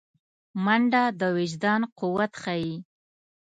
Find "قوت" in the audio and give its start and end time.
1.99-2.31